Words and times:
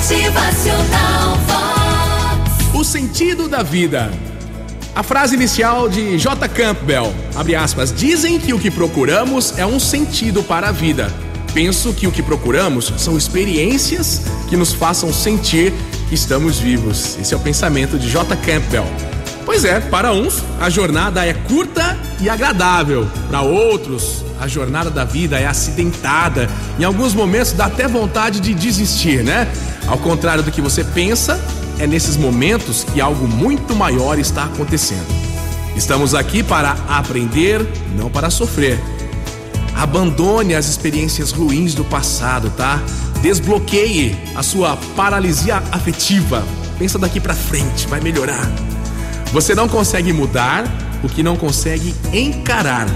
Motivacional 0.00 1.36
Vox. 1.46 2.74
O 2.74 2.82
sentido 2.82 3.46
da 3.46 3.62
vida. 3.62 4.10
A 4.94 5.02
frase 5.02 5.34
inicial 5.34 5.90
de 5.90 6.16
J. 6.16 6.48
Campbell, 6.48 7.12
abre 7.36 7.54
aspas, 7.54 7.92
dizem 7.92 8.40
que 8.40 8.54
o 8.54 8.58
que 8.58 8.70
procuramos 8.70 9.58
é 9.58 9.66
um 9.66 9.78
sentido 9.78 10.42
para 10.42 10.70
a 10.70 10.72
vida. 10.72 11.12
Penso 11.52 11.92
que 11.92 12.06
o 12.06 12.10
que 12.10 12.22
procuramos 12.22 12.90
são 12.96 13.18
experiências 13.18 14.22
que 14.48 14.56
nos 14.56 14.72
façam 14.72 15.12
sentir 15.12 15.70
que 16.08 16.14
estamos 16.14 16.58
vivos. 16.58 17.18
Esse 17.20 17.34
é 17.34 17.36
o 17.36 17.40
pensamento 17.40 17.98
de 17.98 18.08
J. 18.08 18.34
Campbell. 18.36 18.86
Pois 19.44 19.66
é, 19.66 19.80
para 19.80 20.14
uns 20.14 20.42
a 20.58 20.70
jornada 20.70 21.26
é 21.26 21.34
curta 21.34 21.98
e 22.22 22.30
agradável, 22.30 23.06
para 23.28 23.42
outros 23.42 24.24
a 24.40 24.48
jornada 24.48 24.90
da 24.90 25.04
vida 25.04 25.38
é 25.38 25.46
acidentada. 25.46 26.48
Em 26.78 26.84
alguns 26.84 27.14
momentos 27.14 27.52
dá 27.52 27.66
até 27.66 27.86
vontade 27.86 28.40
de 28.40 28.54
desistir, 28.54 29.22
né? 29.22 29.46
Ao 29.86 29.98
contrário 29.98 30.42
do 30.42 30.50
que 30.50 30.62
você 30.62 30.82
pensa, 30.82 31.38
é 31.78 31.86
nesses 31.86 32.16
momentos 32.16 32.84
que 32.84 33.00
algo 33.00 33.28
muito 33.28 33.76
maior 33.76 34.18
está 34.18 34.44
acontecendo. 34.44 35.06
Estamos 35.76 36.14
aqui 36.14 36.42
para 36.42 36.76
aprender, 36.88 37.64
não 37.96 38.10
para 38.10 38.30
sofrer. 38.30 38.80
Abandone 39.76 40.54
as 40.54 40.66
experiências 40.66 41.32
ruins 41.32 41.74
do 41.74 41.84
passado, 41.84 42.50
tá? 42.56 42.82
Desbloqueie 43.22 44.16
a 44.34 44.42
sua 44.42 44.76
paralisia 44.96 45.62
afetiva. 45.70 46.42
Pensa 46.78 46.98
daqui 46.98 47.20
para 47.20 47.34
frente, 47.34 47.86
vai 47.86 48.00
melhorar. 48.00 48.50
Você 49.32 49.54
não 49.54 49.68
consegue 49.68 50.12
mudar 50.12 50.64
o 51.02 51.08
que 51.08 51.22
não 51.22 51.36
consegue 51.36 51.94
encarar. 52.12 52.86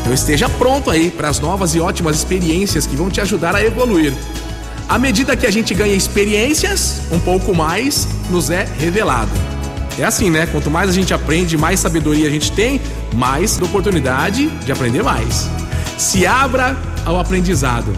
Então 0.00 0.12
esteja 0.12 0.48
pronto 0.48 0.90
aí 0.90 1.10
para 1.10 1.28
as 1.28 1.40
novas 1.40 1.74
e 1.74 1.80
ótimas 1.80 2.16
experiências 2.16 2.86
que 2.86 2.96
vão 2.96 3.10
te 3.10 3.20
ajudar 3.20 3.54
a 3.54 3.64
evoluir. 3.64 4.12
À 4.88 4.98
medida 4.98 5.36
que 5.36 5.46
a 5.46 5.50
gente 5.52 5.72
ganha 5.72 5.94
experiências, 5.94 7.02
um 7.12 7.20
pouco 7.20 7.54
mais 7.54 8.08
nos 8.28 8.50
é 8.50 8.66
revelado. 8.78 9.30
É 9.98 10.04
assim, 10.04 10.30
né? 10.30 10.46
Quanto 10.46 10.70
mais 10.70 10.90
a 10.90 10.92
gente 10.92 11.12
aprende, 11.12 11.56
mais 11.56 11.78
sabedoria 11.80 12.26
a 12.26 12.30
gente 12.30 12.50
tem, 12.52 12.80
mais 13.14 13.60
oportunidade 13.60 14.48
de 14.48 14.72
aprender 14.72 15.02
mais. 15.02 15.48
Se 15.98 16.26
abra 16.26 16.76
ao 17.04 17.20
aprendizado. 17.20 17.92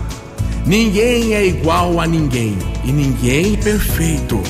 Ninguém 0.66 1.34
é 1.34 1.46
igual 1.46 2.00
a 2.00 2.06
ninguém 2.06 2.58
e 2.84 2.92
ninguém 2.92 3.56
perfeito. 3.56 4.42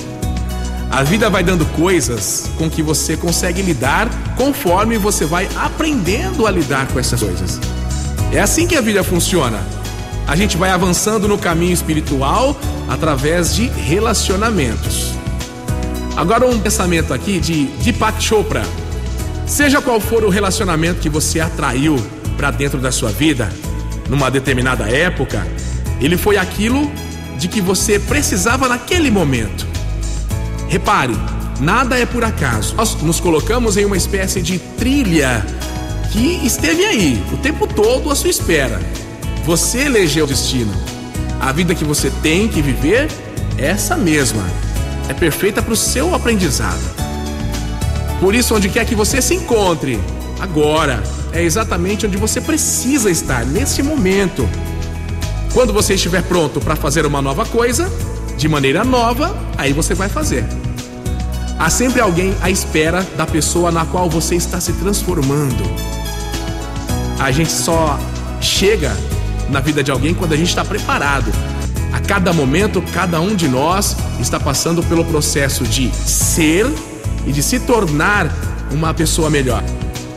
A 0.93 1.03
vida 1.03 1.31
vai 1.31 1.43
dando 1.43 1.65
coisas 1.65 2.51
com 2.59 2.69
que 2.69 2.83
você 2.83 3.17
consegue 3.17 3.63
lidar 3.63 4.11
conforme 4.37 4.99
você 4.99 5.25
vai 5.25 5.49
aprendendo 5.57 6.47
a 6.47 6.51
lidar 6.51 6.87
com 6.89 7.01
essas 7.01 7.19
coisas. 7.19 7.59
É 8.31 8.39
assim 8.39 8.67
que 8.67 8.77
a 8.77 8.81
vida 8.83 9.03
funciona. 9.03 9.59
A 10.27 10.37
gente 10.37 10.59
vai 10.59 10.71
avançando 10.71 11.27
no 11.27 11.39
caminho 11.39 11.73
espiritual 11.73 12.55
através 12.91 13.55
de 13.55 13.69
relacionamentos. 13.69 15.15
Agora 16.15 16.47
um 16.47 16.61
pensamento 16.61 17.15
aqui 17.15 17.41
de 17.41 17.65
Deepak 17.83 18.23
Chopra. 18.23 18.63
Seja 19.47 19.81
qual 19.81 19.99
for 19.99 20.23
o 20.23 20.29
relacionamento 20.29 21.01
que 21.01 21.09
você 21.09 21.41
atraiu 21.41 21.97
para 22.37 22.51
dentro 22.51 22.79
da 22.79 22.93
sua 22.93 23.11
vida, 23.11 23.51
numa 24.11 24.31
determinada 24.31 24.87
época, 24.91 25.47
ele 26.03 26.19
foi 26.19 26.37
aquilo 26.37 26.93
de 27.39 27.49
que 27.49 27.63
você 27.63 27.99
precisava 27.99 28.69
naquele 28.69 29.11
momento. 29.11 29.72
Repare, 30.73 31.15
nada 31.61 31.99
é 31.99 32.07
por 32.07 32.25
acaso. 32.25 32.75
Nós 32.77 32.95
nos 33.03 33.21
colocamos 33.21 33.77
em 33.77 33.85
uma 33.85 33.95
espécie 33.95 34.41
de 34.41 34.59
trilha 34.59 35.45
que 36.11 36.47
esteve 36.47 36.83
aí 36.83 37.23
o 37.31 37.37
tempo 37.37 37.67
todo 37.67 38.11
à 38.11 38.15
sua 38.15 38.31
espera. 38.31 38.81
Você 39.45 39.81
elegeu 39.81 40.25
o 40.25 40.27
destino. 40.27 40.73
A 41.39 41.53
vida 41.53 41.75
que 41.75 41.85
você 41.85 42.11
tem 42.23 42.49
que 42.49 42.63
viver 42.63 43.11
é 43.59 43.67
essa 43.67 43.99
mesma. 43.99 44.43
É 45.11 45.13
perfeita 45.13 45.61
para 45.61 45.75
o 45.75 45.77
seu 45.77 46.15
aprendizado. 46.15 46.81
Por 48.19 48.35
isso, 48.35 48.55
onde 48.55 48.71
quer 48.71 48.87
que 48.87 48.95
você 48.95 49.21
se 49.21 49.35
encontre, 49.35 50.01
agora 50.41 51.03
é 51.35 51.43
exatamente 51.43 52.07
onde 52.07 52.17
você 52.17 52.41
precisa 52.41 53.11
estar 53.11 53.45
nesse 53.45 53.83
momento. 53.83 54.49
Quando 55.53 55.71
você 55.71 55.97
estiver 55.97 56.23
pronto 56.23 56.63
para 56.63 56.77
fazer 56.77 57.05
uma 57.05 57.21
nova 57.21 57.45
coisa, 57.45 57.93
de 58.39 58.49
maneira 58.49 58.83
nova, 58.85 59.37
aí 59.59 59.75
você 59.75 59.95
vai 59.95 60.09
fazer. 60.09 60.45
Há 61.63 61.71
sempre 61.71 62.01
alguém 62.01 62.35
à 62.43 62.51
espera 62.51 63.07
da 63.17 63.25
pessoa 63.25 63.71
na 63.71 63.87
qual 63.87 64.11
você 64.11 64.35
está 64.35 64.61
se 64.61 64.73
transformando. 64.73 65.63
A 67.21 67.31
gente 67.31 67.53
só 67.53 68.01
chega 68.41 68.93
na 69.49 69.61
vida 69.61 69.81
de 69.81 69.89
alguém 69.89 70.13
quando 70.13 70.33
a 70.33 70.37
gente 70.37 70.49
está 70.49 70.65
preparado. 70.65 71.31
A 71.93 72.01
cada 72.01 72.33
momento, 72.33 72.83
cada 72.93 73.21
um 73.21 73.37
de 73.37 73.47
nós 73.47 73.97
está 74.19 74.41
passando 74.41 74.83
pelo 74.83 75.05
processo 75.05 75.63
de 75.63 75.89
ser 75.95 76.67
e 77.25 77.31
de 77.31 77.45
se 77.45 77.61
tornar 77.61 78.27
uma 78.73 78.93
pessoa 78.93 79.31
melhor. 79.31 79.63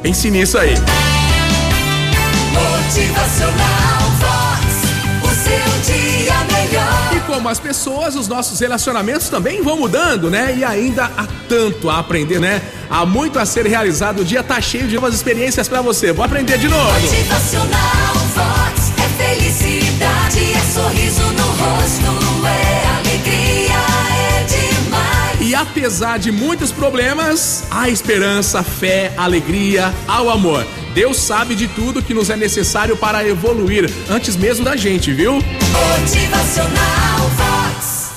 Pense 0.01 0.31
nisso 0.31 0.57
aí. 0.57 0.73
Melhor. 7.45 7.50
E 7.50 7.50
como 7.50 7.50
as 7.50 7.59
pessoas, 7.59 8.16
os 8.16 8.28
nossos 8.28 8.59
relacionamentos 8.59 9.29
também 9.29 9.61
vão 9.61 9.78
mudando, 9.78 10.29
né? 10.29 10.56
E 10.57 10.63
ainda 10.63 11.06
há 11.06 11.28
tanto 11.47 11.89
a 11.89 12.00
aprender, 12.00 12.39
né? 12.39 12.61
Há 12.89 13.06
muito 13.06 13.38
a 13.38 13.45
ser 13.45 13.66
realizado. 13.66 14.22
O 14.22 14.25
dia 14.25 14.44
tá 14.44 14.59
cheio 14.59 14.88
de 14.88 14.95
novas 14.95 15.13
experiências 15.13 15.67
para 15.67 15.81
você. 15.81 16.11
Vou 16.11 16.25
aprender 16.25 16.57
de 16.57 16.67
novo. 16.67 17.00
Motivacional 17.01 18.15
apesar 25.75 26.18
de 26.18 26.31
muitos 26.31 26.72
problemas, 26.72 27.66
há 27.69 27.90
esperança, 27.90 28.63
fé, 28.63 29.12
alegria, 29.18 29.94
ao 30.08 30.30
amor. 30.30 30.66
Deus 30.94 31.18
sabe 31.18 31.53
de 31.53 31.68
tudo 31.68 32.02
que 32.02 32.13
nos 32.13 32.30
é 32.30 32.38
necessário 32.38 32.96
para 32.96 33.28
evoluir, 33.28 33.91
antes 34.09 34.38
mesmo 34.38 34.64
da 34.64 34.78
gente, 34.78 35.12
viu? 35.12 35.34
Motivacional. 35.34 37.54